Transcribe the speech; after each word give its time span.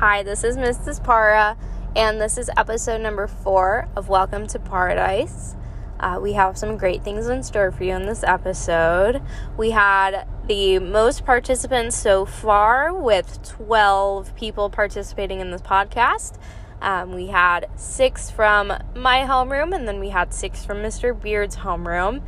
Hi, 0.00 0.22
this 0.22 0.44
is 0.44 0.56
Mrs. 0.56 1.04
Para, 1.04 1.58
and 1.94 2.18
this 2.18 2.38
is 2.38 2.48
episode 2.56 3.02
number 3.02 3.26
four 3.26 3.86
of 3.94 4.08
Welcome 4.08 4.46
to 4.46 4.58
Paradise. 4.58 5.56
Uh, 6.00 6.18
we 6.22 6.32
have 6.32 6.56
some 6.56 6.78
great 6.78 7.04
things 7.04 7.28
in 7.28 7.42
store 7.42 7.70
for 7.70 7.84
you 7.84 7.92
in 7.92 8.06
this 8.06 8.24
episode. 8.24 9.20
We 9.58 9.72
had 9.72 10.26
the 10.46 10.78
most 10.78 11.26
participants 11.26 11.98
so 11.98 12.24
far, 12.24 12.94
with 12.94 13.42
12 13.42 14.34
people 14.36 14.70
participating 14.70 15.40
in 15.40 15.50
this 15.50 15.60
podcast. 15.60 16.38
Um, 16.80 17.12
we 17.12 17.26
had 17.26 17.68
six 17.76 18.30
from 18.30 18.72
my 18.96 19.26
homeroom, 19.26 19.76
and 19.76 19.86
then 19.86 20.00
we 20.00 20.08
had 20.08 20.32
six 20.32 20.64
from 20.64 20.78
Mr. 20.78 21.12
Beard's 21.12 21.56
homeroom. 21.56 22.22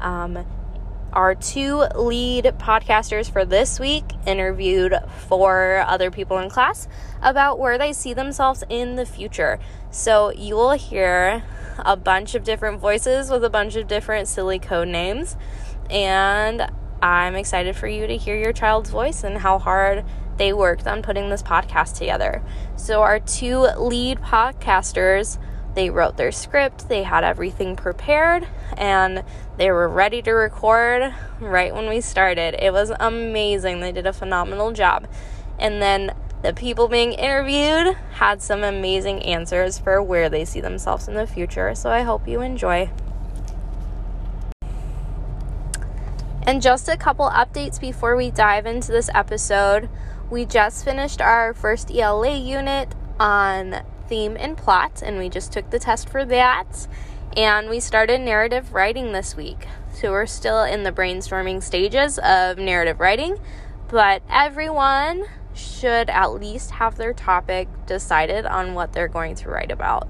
Um, 0.00 0.46
our 1.12 1.34
two 1.34 1.84
lead 1.94 2.44
podcasters 2.58 3.30
for 3.30 3.44
this 3.44 3.80
week 3.80 4.04
interviewed 4.26 4.94
four 5.26 5.84
other 5.86 6.10
people 6.10 6.38
in 6.38 6.50
class 6.50 6.86
about 7.22 7.58
where 7.58 7.78
they 7.78 7.92
see 7.92 8.12
themselves 8.12 8.62
in 8.68 8.96
the 8.96 9.06
future. 9.06 9.58
So 9.90 10.32
you 10.32 10.54
will 10.54 10.72
hear 10.72 11.42
a 11.78 11.96
bunch 11.96 12.34
of 12.34 12.44
different 12.44 12.80
voices 12.80 13.30
with 13.30 13.44
a 13.44 13.50
bunch 13.50 13.76
of 13.76 13.86
different 13.86 14.28
silly 14.28 14.58
code 14.58 14.88
names. 14.88 15.36
And 15.90 16.70
I'm 17.00 17.34
excited 17.34 17.76
for 17.76 17.88
you 17.88 18.06
to 18.06 18.16
hear 18.16 18.36
your 18.36 18.52
child's 18.52 18.90
voice 18.90 19.24
and 19.24 19.38
how 19.38 19.58
hard 19.58 20.04
they 20.36 20.52
worked 20.52 20.86
on 20.86 21.02
putting 21.02 21.30
this 21.30 21.42
podcast 21.42 21.96
together. 21.96 22.42
So, 22.76 23.02
our 23.02 23.20
two 23.20 23.58
lead 23.76 24.20
podcasters 24.20 25.38
they 25.74 25.90
wrote 25.90 26.16
their 26.16 26.32
script, 26.32 26.88
they 26.88 27.02
had 27.02 27.24
everything 27.24 27.76
prepared, 27.76 28.46
and 28.76 29.22
they 29.56 29.70
were 29.70 29.88
ready 29.88 30.22
to 30.22 30.32
record 30.32 31.14
right 31.40 31.74
when 31.74 31.88
we 31.88 32.00
started. 32.00 32.54
It 32.62 32.72
was 32.72 32.92
amazing. 32.98 33.80
They 33.80 33.92
did 33.92 34.06
a 34.06 34.12
phenomenal 34.12 34.72
job. 34.72 35.06
And 35.58 35.82
then 35.82 36.14
the 36.42 36.52
people 36.52 36.88
being 36.88 37.12
interviewed 37.12 37.96
had 38.12 38.40
some 38.42 38.62
amazing 38.62 39.22
answers 39.22 39.78
for 39.78 40.02
where 40.02 40.28
they 40.28 40.44
see 40.44 40.60
themselves 40.60 41.08
in 41.08 41.14
the 41.14 41.26
future. 41.26 41.74
So 41.74 41.90
I 41.90 42.02
hope 42.02 42.28
you 42.28 42.40
enjoy. 42.40 42.90
And 46.42 46.62
just 46.62 46.88
a 46.88 46.96
couple 46.96 47.28
updates 47.28 47.80
before 47.80 48.16
we 48.16 48.30
dive 48.30 48.66
into 48.66 48.90
this 48.90 49.10
episode. 49.14 49.88
We 50.30 50.44
just 50.44 50.84
finished 50.84 51.20
our 51.20 51.52
first 51.54 51.90
ELA 51.90 52.36
unit 52.36 52.94
on 53.18 53.82
theme 54.08 54.36
and 54.38 54.56
plot, 54.56 55.02
and 55.02 55.18
we 55.18 55.28
just 55.28 55.52
took 55.52 55.70
the 55.70 55.78
test 55.78 56.08
for 56.08 56.24
that. 56.24 56.88
And 57.36 57.68
we 57.68 57.78
started 57.78 58.20
narrative 58.20 58.72
writing 58.72 59.12
this 59.12 59.36
week. 59.36 59.66
So 59.92 60.12
we're 60.12 60.26
still 60.26 60.62
in 60.62 60.82
the 60.82 60.92
brainstorming 60.92 61.62
stages 61.62 62.18
of 62.18 62.58
narrative 62.58 63.00
writing, 63.00 63.38
but 63.88 64.22
everyone 64.30 65.24
should 65.54 66.08
at 66.08 66.32
least 66.32 66.72
have 66.72 66.96
their 66.96 67.12
topic 67.12 67.68
decided 67.86 68.46
on 68.46 68.74
what 68.74 68.92
they're 68.92 69.08
going 69.08 69.34
to 69.36 69.48
write 69.48 69.70
about. 69.70 70.08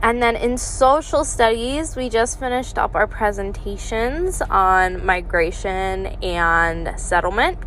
And 0.00 0.22
then 0.22 0.36
in 0.36 0.58
social 0.58 1.24
studies, 1.24 1.96
we 1.96 2.08
just 2.08 2.38
finished 2.38 2.78
up 2.78 2.94
our 2.94 3.06
presentations 3.06 4.40
on 4.42 5.04
migration 5.04 6.06
and 6.22 6.98
settlement. 6.98 7.58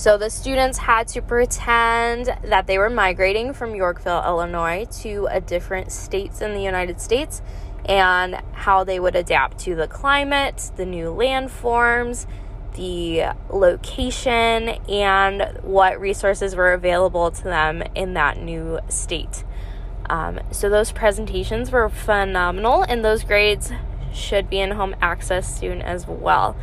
So 0.00 0.16
the 0.16 0.30
students 0.30 0.78
had 0.78 1.08
to 1.08 1.20
pretend 1.20 2.34
that 2.44 2.66
they 2.66 2.78
were 2.78 2.88
migrating 2.88 3.52
from 3.52 3.74
Yorkville, 3.74 4.24
Illinois 4.24 4.86
to 5.02 5.28
a 5.30 5.42
different 5.42 5.92
states 5.92 6.40
in 6.40 6.54
the 6.54 6.62
United 6.62 7.02
States 7.02 7.42
and 7.84 8.40
how 8.52 8.82
they 8.82 8.98
would 8.98 9.14
adapt 9.14 9.58
to 9.58 9.74
the 9.74 9.86
climate, 9.86 10.70
the 10.76 10.86
new 10.86 11.12
landforms, 11.12 12.24
the 12.76 13.24
location, 13.50 14.70
and 14.88 15.58
what 15.60 16.00
resources 16.00 16.56
were 16.56 16.72
available 16.72 17.30
to 17.32 17.44
them 17.44 17.82
in 17.94 18.14
that 18.14 18.38
new 18.38 18.80
state. 18.88 19.44
Um, 20.08 20.40
so 20.50 20.70
those 20.70 20.92
presentations 20.92 21.70
were 21.70 21.90
phenomenal, 21.90 22.84
and 22.84 23.04
those 23.04 23.22
grades 23.22 23.70
should 24.14 24.48
be 24.48 24.60
in 24.60 24.70
home 24.70 24.96
access 25.02 25.60
soon 25.60 25.82
as 25.82 26.06
well. 26.06 26.56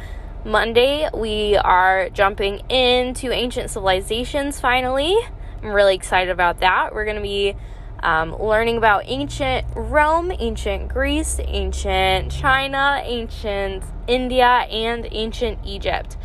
Monday, 0.47 1.09
we 1.13 1.57
are 1.57 2.09
jumping 2.11 2.59
into 2.69 3.33
ancient 3.33 3.69
civilizations 3.69 4.61
finally. 4.61 5.13
I'm 5.61 5.73
really 5.73 5.93
excited 5.93 6.31
about 6.31 6.61
that. 6.61 6.95
We're 6.95 7.03
going 7.03 7.17
to 7.17 7.21
be 7.21 7.53
um, 7.99 8.33
learning 8.41 8.77
about 8.77 9.03
ancient 9.07 9.67
Rome, 9.75 10.31
ancient 10.31 10.87
Greece, 10.87 11.41
ancient 11.43 12.31
China, 12.31 13.01
ancient 13.03 13.83
India, 14.07 14.45
and 14.45 15.05
ancient 15.11 15.59
Egypt. 15.65 16.15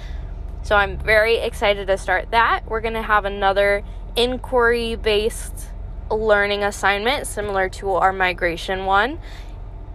So 0.63 0.77
I'm 0.77 0.99
very 0.99 1.39
excited 1.39 1.89
to 1.89 1.99
start 1.99 2.31
that. 2.31 2.65
We're 2.69 2.81
going 2.81 2.95
to 2.95 3.03
have 3.03 3.25
another 3.25 3.83
inquiry 4.15 4.95
based 4.95 5.71
learning 6.09 6.63
assignment 6.63 7.27
similar 7.27 7.69
to 7.71 7.95
our 7.95 8.13
migration 8.13 8.85
one. 8.85 9.19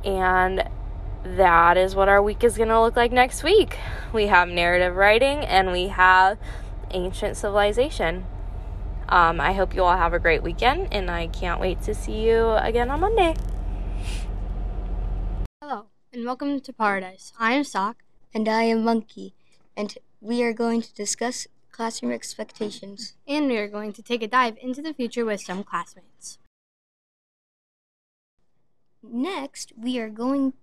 And 0.03 0.67
that 1.35 1.77
is 1.77 1.95
what 1.95 2.07
our 2.07 2.21
week 2.21 2.43
is 2.43 2.57
going 2.57 2.69
to 2.69 2.79
look 2.79 2.95
like 2.95 3.11
next 3.11 3.43
week. 3.43 3.77
We 4.13 4.27
have 4.27 4.47
narrative 4.47 4.95
writing 4.95 5.39
and 5.39 5.71
we 5.71 5.89
have 5.89 6.37
ancient 6.91 7.35
civilization. 7.35 8.25
Um, 9.09 9.41
I 9.41 9.53
hope 9.53 9.75
you 9.75 9.83
all 9.83 9.97
have 9.97 10.13
a 10.13 10.19
great 10.19 10.43
weekend 10.43 10.93
and 10.93 11.11
I 11.11 11.27
can't 11.27 11.59
wait 11.59 11.81
to 11.83 11.93
see 11.93 12.21
you 12.21 12.51
again 12.51 12.89
on 12.89 13.01
Monday. 13.01 13.35
Hello 15.61 15.87
and 16.13 16.25
welcome 16.25 16.59
to 16.61 16.73
Paradise. 16.73 17.33
I 17.37 17.53
am 17.53 17.63
Sock. 17.63 17.97
And 18.33 18.47
I 18.47 18.63
am 18.63 18.83
Monkey. 18.83 19.33
And 19.75 19.97
we 20.21 20.43
are 20.43 20.53
going 20.53 20.81
to 20.81 20.93
discuss 20.93 21.47
classroom 21.71 22.11
expectations. 22.11 23.15
And 23.27 23.47
we 23.47 23.57
are 23.57 23.67
going 23.67 23.93
to 23.93 24.01
take 24.01 24.21
a 24.21 24.27
dive 24.27 24.57
into 24.61 24.81
the 24.81 24.93
future 24.93 25.25
with 25.25 25.41
some 25.41 25.63
classmates. 25.63 26.37
Next, 29.01 29.73
we 29.77 29.99
are 29.99 30.09
going 30.09 30.53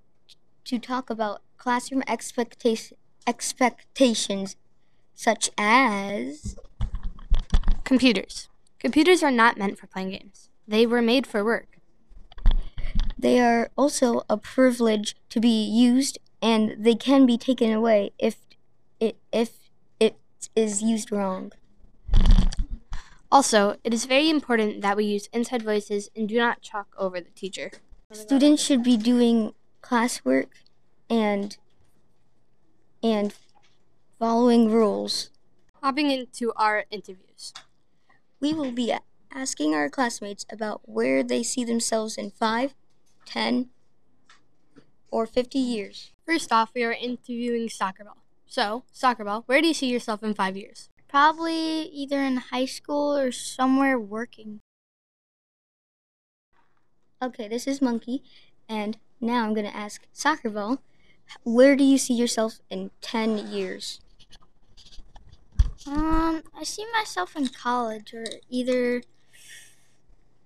to 0.64 0.78
talk 0.78 1.10
about 1.10 1.42
classroom 1.56 2.02
expectation, 2.06 2.96
expectations 3.26 4.56
such 5.14 5.50
as 5.56 6.56
computers. 7.84 8.48
Computers 8.78 9.22
are 9.22 9.30
not 9.30 9.56
meant 9.56 9.78
for 9.78 9.86
playing 9.86 10.10
games. 10.10 10.50
They 10.66 10.86
were 10.86 11.02
made 11.02 11.26
for 11.26 11.44
work. 11.44 11.78
They 13.18 13.40
are 13.40 13.70
also 13.76 14.22
a 14.28 14.36
privilege 14.36 15.16
to 15.30 15.40
be 15.40 15.64
used 15.64 16.18
and 16.42 16.76
they 16.78 16.94
can 16.94 17.24
be 17.24 17.38
taken 17.38 17.72
away 17.72 18.12
if 18.18 18.36
it 19.00 19.16
if 19.32 19.70
it 19.98 20.16
is 20.54 20.82
used 20.82 21.10
wrong. 21.10 21.52
Also, 23.32 23.76
it 23.82 23.94
is 23.94 24.04
very 24.04 24.28
important 24.30 24.82
that 24.82 24.96
we 24.96 25.04
use 25.04 25.28
inside 25.32 25.62
voices 25.62 26.10
and 26.14 26.28
do 26.28 26.36
not 26.36 26.62
talk 26.62 26.88
over 26.98 27.20
the 27.20 27.30
teacher. 27.30 27.70
Students 28.12 28.62
should 28.62 28.82
be 28.82 28.96
doing 28.96 29.54
classwork 29.84 30.46
and 31.10 31.58
and 33.02 33.34
following 34.18 34.70
rules. 34.70 35.30
Hopping 35.82 36.10
into 36.10 36.52
our 36.56 36.84
interviews. 36.90 37.52
We 38.40 38.54
will 38.54 38.72
be 38.72 38.94
asking 39.30 39.74
our 39.74 39.90
classmates 39.90 40.46
about 40.50 40.80
where 40.84 41.22
they 41.22 41.42
see 41.42 41.64
themselves 41.64 42.16
in 42.16 42.30
5, 42.30 42.74
10, 43.26 43.68
or 45.10 45.26
50 45.26 45.58
years. 45.58 46.12
First 46.24 46.50
off, 46.50 46.70
we 46.74 46.82
are 46.84 46.92
interviewing 46.92 47.68
Soccer 47.68 48.04
Ball. 48.04 48.16
So, 48.46 48.84
Soccer 48.90 49.24
Ball, 49.24 49.42
where 49.44 49.60
do 49.60 49.68
you 49.68 49.74
see 49.74 49.90
yourself 49.92 50.22
in 50.22 50.32
5 50.32 50.56
years? 50.56 50.88
Probably 51.06 51.82
either 51.82 52.20
in 52.22 52.36
high 52.38 52.64
school 52.64 53.14
or 53.14 53.30
somewhere 53.30 53.98
working. 53.98 54.60
Okay, 57.22 57.48
this 57.48 57.66
is 57.66 57.82
Monkey, 57.82 58.22
and 58.68 58.96
now 59.20 59.44
I'm 59.44 59.54
going 59.54 59.66
to 59.66 59.76
ask 59.76 60.06
Soccer 60.12 60.50
Ball, 60.50 60.78
where 61.42 61.76
do 61.76 61.84
you 61.84 61.98
see 61.98 62.14
yourself 62.14 62.60
in 62.70 62.90
10 63.00 63.48
years? 63.48 64.00
Um, 65.86 66.42
I 66.56 66.64
see 66.64 66.86
myself 66.92 67.36
in 67.36 67.48
college 67.48 68.14
or 68.14 68.24
either 68.48 69.02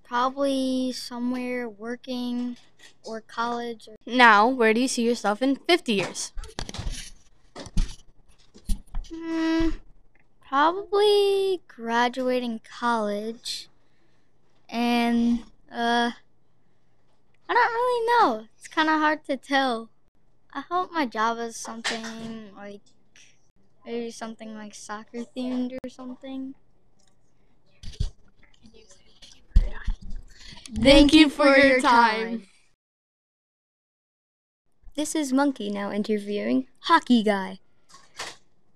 probably 0.03 0.91
somewhere 0.93 1.69
working 1.69 2.57
or 3.05 3.21
college. 3.21 3.89
Or 3.89 3.97
now, 4.07 4.49
where 4.49 4.73
do 4.75 4.81
you 4.81 4.89
see 4.89 5.03
yourself 5.07 5.43
in 5.43 5.57
50 5.57 5.93
years? 5.93 6.33
Hmm, 9.13 9.69
probably 10.47 11.61
graduating 11.69 12.61
college 12.65 13.69
and 14.69 15.45
uh 15.73 16.11
I 17.49 17.55
don't 17.55 17.73
really 17.73 18.07
know. 18.07 18.47
It's 18.57 18.69
kind 18.69 18.89
of 18.89 19.01
hard 19.01 19.25
to 19.25 19.37
tell. 19.37 19.91
I 20.53 20.63
hope 20.71 20.93
my 20.93 21.07
job 21.07 21.39
is 21.39 21.57
something 21.57 22.55
like 22.55 22.83
maybe 23.87 24.11
something 24.11 24.55
like 24.55 24.75
soccer 24.75 25.25
themed 25.37 25.73
or 25.83 25.89
something. 25.89 26.55
Thank 30.75 31.15
you 31.15 31.31
for 31.31 31.57
your 31.57 31.81
time. 31.81 32.43
This 34.95 35.15
is 35.15 35.33
Monkey 35.33 35.71
now 35.71 35.91
interviewing 35.91 36.67
Hockey 36.81 37.23
Guy. 37.23 37.61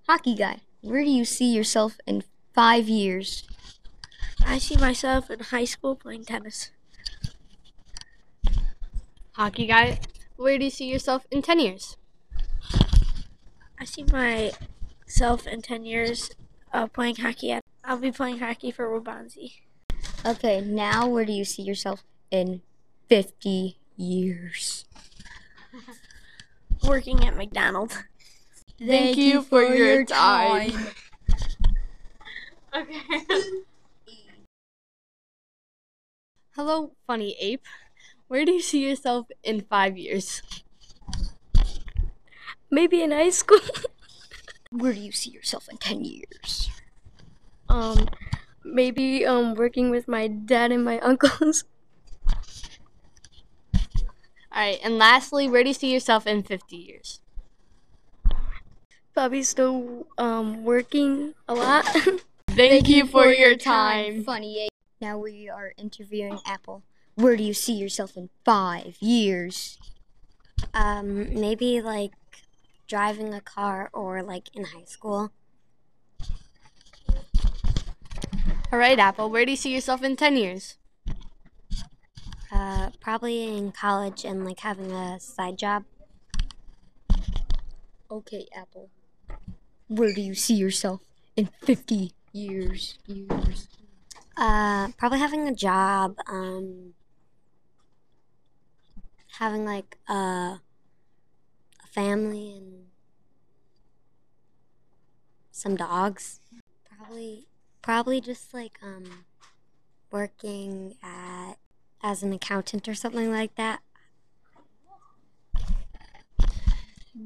Hockey 0.07 0.35
Guy, 0.35 0.61
where 0.81 1.03
do 1.03 1.09
you 1.11 1.25
see 1.25 1.53
yourself 1.53 1.97
in 2.07 2.23
five 2.53 2.89
years? 2.89 3.43
I 4.45 4.57
see 4.57 4.77
myself 4.77 5.29
in 5.29 5.39
high 5.39 5.65
school 5.65 5.95
playing 5.95 6.25
tennis. 6.25 6.71
Hockey 9.33 9.65
guy, 9.65 9.99
where 10.35 10.59
do 10.59 10.65
you 10.65 10.69
see 10.69 10.85
yourself 10.85 11.25
in 11.31 11.41
10 11.41 11.59
years? 11.59 11.97
I 13.79 13.85
see 13.85 14.03
myself 14.03 15.47
in 15.47 15.63
10 15.63 15.85
years 15.85 16.29
uh, 16.71 16.85
playing 16.85 17.15
hockey. 17.15 17.51
At, 17.51 17.63
I'll 17.83 17.97
be 17.97 18.11
playing 18.11 18.39
hockey 18.39 18.69
for 18.69 18.87
Wabanzi. 18.87 19.53
Okay, 20.23 20.61
now 20.61 21.07
where 21.07 21.25
do 21.25 21.33
you 21.33 21.45
see 21.45 21.63
yourself 21.63 22.03
in 22.29 22.61
50 23.09 23.75
years? 23.97 24.85
Working 26.87 27.25
at 27.25 27.35
McDonald's. 27.35 27.97
Thank, 28.79 29.17
you 29.17 29.41
for, 29.41 29.63
your 29.63 30.05
time. 30.05 30.73
okay. 32.75 32.99
Hello, 36.55 36.91
funny 37.07 37.35
ape. 37.39 37.65
Where 38.33 38.45
do 38.45 38.51
you 38.51 38.61
see 38.61 38.83
yourself 38.83 39.27
in 39.43 39.61
five 39.61 39.95
years? 39.95 40.41
Maybe 42.71 43.03
in 43.03 43.11
high 43.11 43.29
school. 43.29 43.59
Where 44.71 44.91
do 44.91 44.99
you 44.99 45.11
see 45.11 45.29
yourself 45.29 45.69
in 45.69 45.77
10 45.77 46.03
years? 46.03 46.71
um, 47.69 48.07
maybe 48.65 49.23
um 49.23 49.53
working 49.53 49.91
with 49.91 50.07
my 50.07 50.25
dad 50.25 50.71
and 50.71 50.83
my 50.83 50.97
uncles. 51.11 51.65
All 53.75 53.81
right, 54.51 54.79
and 54.83 54.97
lastly, 54.97 55.47
where 55.47 55.61
do 55.61 55.69
you 55.69 55.75
see 55.75 55.93
yourself 55.93 56.25
in 56.25 56.41
50 56.41 56.75
years? 56.75 57.21
Probably 59.13 59.43
still 59.43 60.07
um 60.17 60.63
working 60.63 61.35
a 61.47 61.53
lot. 61.53 61.85
Thank, 62.49 62.89
you 62.89 63.05
for 63.05 63.27
your 63.27 63.55
time. 63.55 64.23
Funny. 64.23 64.69
Now 64.99 65.19
we 65.19 65.49
are 65.49 65.73
interviewing 65.77 66.39
Apple. 66.47 66.81
Where 67.15 67.35
do 67.37 67.43
you 67.43 67.53
see 67.53 67.73
yourself 67.73 68.17
in 68.17 68.29
five 68.43 68.97
years? 68.99 69.77
Um, 70.73 71.39
maybe 71.39 71.81
like 71.81 72.11
driving 72.87 73.33
a 73.33 73.41
car 73.41 73.89
or 73.93 74.23
like 74.23 74.49
in 74.55 74.65
high 74.65 74.85
school. 74.85 75.31
All 78.71 78.79
right, 78.79 78.97
Apple, 78.97 79.29
where 79.29 79.45
do 79.45 79.51
you 79.51 79.57
see 79.57 79.71
yourself 79.71 80.01
in 80.01 80.15
10 80.15 80.35
years? 80.35 80.77
Uh, 82.51 82.89
probably 82.99 83.55
in 83.55 83.71
college 83.71 84.25
and 84.25 84.45
like 84.45 84.59
having 84.61 84.91
a 84.91 85.19
side 85.19 85.57
job. 85.57 85.83
Okay, 88.09 88.47
Apple. 88.55 88.89
Where 89.87 90.13
do 90.13 90.21
you 90.21 90.33
see 90.33 90.55
yourself 90.55 91.01
in 91.35 91.49
50 91.61 92.13
years? 92.31 92.97
Years. 93.05 93.67
Uh, 94.35 94.89
probably 94.97 95.19
having 95.19 95.47
a 95.47 95.53
job. 95.53 96.17
Um, 96.27 96.93
having 99.39 99.65
like 99.65 99.97
a, 100.07 100.13
a 100.13 101.87
family 101.91 102.55
and 102.55 102.85
some 105.51 105.75
dogs. 105.75 106.39
Probably, 106.97 107.47
probably 107.81 108.21
just 108.21 108.53
like 108.53 108.79
um, 108.81 109.25
working 110.11 110.95
at 111.01 111.55
as 112.01 112.21
an 112.21 112.33
accountant 112.33 112.87
or 112.87 112.93
something 112.93 113.31
like 113.31 113.55
that. 113.55 113.81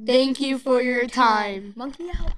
Thank 0.06 0.39
you 0.39 0.57
for 0.57 0.81
your 0.81 1.07
time. 1.07 1.74
Monkey 1.75 2.10
out. 2.10 2.33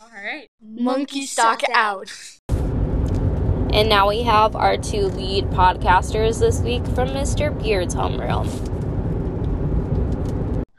All 0.00 0.10
right. 0.12 0.48
Monkey 0.60 1.24
stock 1.24 1.62
out. 1.72 2.12
And 2.48 3.88
now 3.88 4.08
we 4.08 4.22
have 4.22 4.54
our 4.54 4.76
two 4.76 5.06
lead 5.06 5.46
podcasters 5.46 6.38
this 6.38 6.60
week 6.60 6.84
from 6.88 7.08
Mr. 7.08 7.50
Beard's 7.60 7.94
homeroom. 7.94 8.73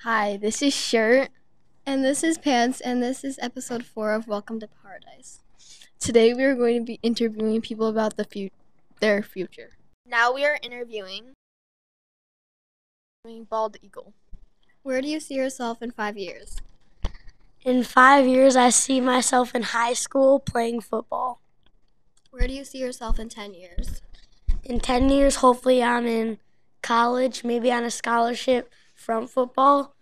Hi, 0.05 0.37
this 0.37 0.61
is 0.61 0.71
Shirt. 0.71 1.29
And 1.83 2.05
this 2.05 2.23
is 2.23 2.37
Pants, 2.37 2.79
and 2.79 3.01
this 3.01 3.23
is 3.23 3.39
episode 3.41 3.83
four 3.83 4.13
of 4.13 4.27
Welcome 4.27 4.59
to 4.59 4.67
Paradise. 4.67 5.39
Today 5.99 6.31
we 6.31 6.43
are 6.43 6.53
going 6.53 6.77
to 6.77 6.85
be 6.85 6.99
interviewing 7.01 7.59
people 7.59 7.87
about 7.87 8.15
the 8.15 8.23
fu- 8.23 8.53
their 8.99 9.23
future. 9.23 9.71
Now 10.07 10.31
we 10.31 10.45
are 10.45 10.59
interviewing 10.61 11.33
Bald 13.49 13.77
Eagle. 13.81 14.13
Where 14.83 15.01
do 15.01 15.07
you 15.07 15.19
see 15.19 15.33
yourself 15.33 15.81
in 15.81 15.89
five 15.89 16.19
years? 16.19 16.57
In 17.63 17.83
five 17.83 18.27
years, 18.27 18.55
I 18.55 18.69
see 18.69 19.01
myself 19.01 19.55
in 19.55 19.63
high 19.63 19.93
school 19.93 20.39
playing 20.39 20.81
football. 20.81 21.41
Where 22.29 22.47
do 22.47 22.53
you 22.53 22.63
see 22.63 22.77
yourself 22.77 23.17
in 23.17 23.29
10 23.29 23.55
years? 23.55 24.03
In 24.63 24.79
10 24.79 25.09
years, 25.09 25.37
hopefully, 25.37 25.81
I'm 25.81 26.05
in 26.05 26.37
college, 26.83 27.43
maybe 27.43 27.71
on 27.71 27.83
a 27.83 27.89
scholarship 27.89 28.71
from 28.93 29.25
football. 29.25 29.94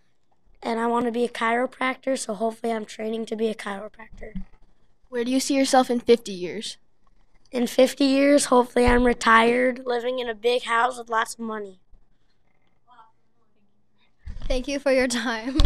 And 0.64 0.80
I 0.80 0.88
want 0.88 1.06
to 1.06 1.12
be 1.12 1.26
a 1.26 1.30
chiropractor, 1.30 2.18
so 2.18 2.34
hopefully, 2.34 2.72
I'm 2.72 2.86
training 2.86 3.26
to 3.28 3.36
be 3.36 3.50
a 3.50 3.56
chiropractor. 3.56 4.44
Where 5.10 5.26
do 5.26 5.32
you 5.32 5.40
see 5.40 5.56
yourself 5.56 5.90
in 5.90 6.00
50 6.00 6.32
years? 6.32 6.78
In 7.52 7.68
50 7.68 8.04
years, 8.06 8.46
hopefully, 8.46 8.86
I'm 8.88 9.04
retired, 9.04 9.84
living 9.86 10.20
in 10.20 10.30
a 10.30 10.34
big 10.34 10.64
house 10.64 10.98
with 10.98 11.10
lots 11.10 11.34
of 11.34 11.42
money. 11.42 11.80
Thank 14.48 14.68
you 14.68 14.80
for 14.80 14.92
your 14.92 15.08
time. 15.08 15.58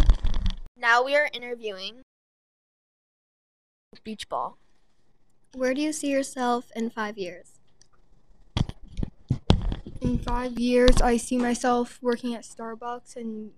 Now 0.76 1.02
we 1.02 1.16
are 1.16 1.28
interviewing 1.32 2.02
Beach 4.04 4.28
Ball. 4.28 4.56
Where 5.54 5.74
do 5.74 5.80
you 5.80 5.92
see 5.92 6.08
yourself 6.08 6.70
in 6.76 6.90
five 6.90 7.18
years? 7.18 7.58
In 10.00 10.18
five 10.18 10.58
years, 10.58 11.00
I 11.00 11.16
see 11.16 11.36
myself 11.36 11.98
working 12.00 12.34
at 12.34 12.42
Starbucks 12.42 13.16
and 13.16 13.50
g- 13.50 13.50
do, 13.50 13.57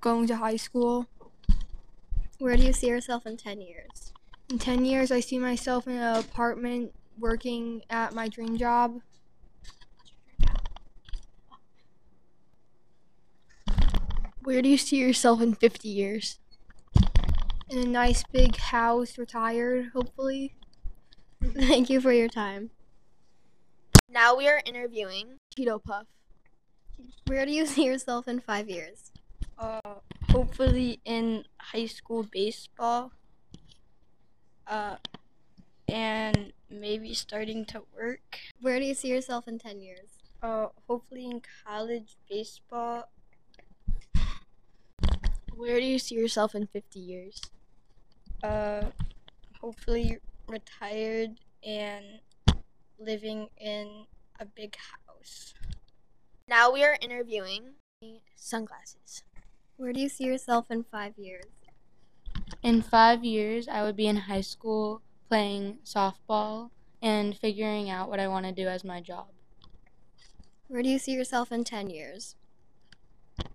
going 0.00 0.26
to 0.26 0.36
high 0.36 0.56
school. 0.56 1.06
Where 2.38 2.56
do 2.56 2.62
you 2.62 2.72
see 2.72 2.88
yourself 2.88 3.26
in 3.26 3.36
10 3.36 3.60
years? 3.60 4.12
In 4.50 4.58
10 4.58 4.84
years, 4.84 5.10
I 5.10 5.20
see 5.20 5.38
myself 5.38 5.86
in 5.86 5.94
an 5.94 6.16
apartment 6.16 6.94
working 7.18 7.82
at 7.90 8.14
my 8.14 8.28
dream 8.28 8.56
job. 8.56 9.00
Where 14.42 14.62
do 14.62 14.68
you 14.68 14.78
see 14.78 14.96
yourself 14.96 15.42
in 15.42 15.54
50 15.54 15.88
years? 15.88 16.38
In 17.68 17.78
a 17.78 17.84
nice 17.84 18.24
big 18.32 18.56
house, 18.56 19.18
retired, 19.18 19.90
hopefully. 19.92 20.54
Thank 21.42 21.90
you 21.90 22.00
for 22.00 22.12
your 22.12 22.28
time. 22.28 22.70
Now 24.08 24.34
we 24.34 24.48
are 24.48 24.62
interviewing 24.64 25.36
Cheeto 25.54 25.82
Puff. 25.82 26.06
Where 27.26 27.44
do 27.44 27.52
you 27.52 27.66
see 27.66 27.84
yourself 27.84 28.26
in 28.26 28.40
five 28.40 28.70
years? 28.70 29.12
Uh, 29.58 29.94
hopefully 30.30 31.00
in 31.04 31.44
high 31.58 31.86
school 31.86 32.26
baseball. 32.30 33.12
Uh, 34.66 34.96
and 35.88 36.52
maybe 36.70 37.14
starting 37.14 37.64
to 37.64 37.82
work. 37.96 38.38
Where 38.60 38.78
do 38.78 38.84
you 38.84 38.94
see 38.94 39.08
yourself 39.08 39.48
in 39.48 39.58
10 39.58 39.80
years? 39.80 40.18
Uh, 40.42 40.66
hopefully 40.86 41.24
in 41.26 41.42
college 41.66 42.16
baseball. 42.28 43.08
Where 45.56 45.80
do 45.80 45.86
you 45.86 45.98
see 45.98 46.14
yourself 46.14 46.54
in 46.54 46.66
50 46.66 47.00
years? 47.00 47.40
Uh, 48.42 48.82
hopefully 49.60 50.18
retired 50.46 51.40
and 51.66 52.04
living 52.98 53.48
in 53.58 54.06
a 54.38 54.44
big 54.44 54.76
house. 54.76 55.54
Now 56.46 56.70
we 56.70 56.84
are 56.84 56.96
interviewing 57.00 57.74
Sunglasses. 58.36 59.24
Where 59.78 59.94
do 59.94 60.00
you 60.00 60.10
see 60.10 60.24
yourself 60.24 60.70
in 60.70 60.84
five 60.84 61.16
years? 61.16 61.46
In 62.62 62.82
five 62.82 63.24
years, 63.24 63.66
I 63.68 63.82
would 63.82 63.96
be 63.96 64.06
in 64.06 64.16
high 64.16 64.42
school 64.42 65.02
playing 65.28 65.78
softball 65.84 66.70
and 67.00 67.36
figuring 67.36 67.88
out 67.88 68.08
what 68.08 68.20
I 68.20 68.28
want 68.28 68.46
to 68.46 68.52
do 68.52 68.68
as 68.68 68.84
my 68.84 69.00
job. 69.00 69.28
Where 70.68 70.82
do 70.82 70.88
you 70.88 70.98
see 70.98 71.12
yourself 71.12 71.50
in 71.50 71.64
10 71.64 71.90
years? 71.90 72.36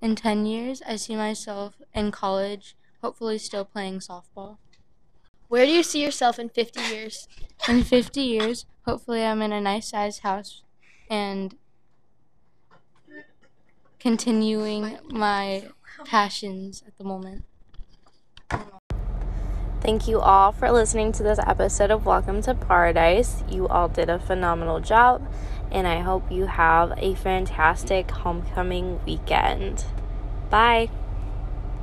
In 0.02 0.16
10 0.16 0.46
years, 0.46 0.82
I 0.82 0.96
see 0.98 1.16
myself 1.16 1.82
in 1.94 2.12
college, 2.12 2.76
hopefully 3.02 3.38
still 3.38 3.66
playing 3.66 4.00
softball. 4.00 4.58
Where 5.48 5.66
do 5.66 5.72
you 5.72 5.84
see 5.84 6.04
yourself 6.04 6.40
in 6.40 6.50
50 6.50 6.82
years? 6.82 7.28
In 7.68 7.84
50 7.84 8.22
years, 8.22 8.66
hopefully, 8.86 9.24
I'm 9.24 9.42
in 9.42 9.52
a 9.52 9.62
nice 9.62 9.90
sized 9.90 10.22
house 10.22 10.64
and 11.10 11.58
continuing 14.00 15.00
my 15.10 15.70
passions 16.06 16.84
at 16.88 16.98
the 16.98 17.04
moment. 17.04 17.46
Thank 19.82 20.08
you 20.08 20.22
all 20.22 20.54
for 20.54 20.72
listening 20.72 21.12
to 21.14 21.24
this 21.24 21.40
episode 21.46 21.92
of 21.92 22.06
Welcome 22.06 22.42
to 22.44 22.56
Paradise. 22.56 23.44
You 23.50 23.68
all 23.68 23.90
did 23.90 24.10
a 24.10 24.18
phenomenal 24.18 24.80
job, 24.80 25.28
and 25.72 25.86
I 25.86 26.00
hope 26.00 26.32
you 26.32 26.46
have 26.46 26.94
a 26.98 27.16
fantastic 27.16 28.10
homecoming 28.10 29.04
weekend. 29.06 29.84
Bye. 30.50 30.90